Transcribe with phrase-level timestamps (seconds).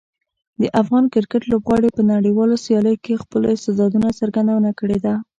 [0.61, 5.13] د افغان کرکټ لوبغاړي په نړیوالو سیالیو کې د خپلو استعدادونو څرګندونه کړې ده.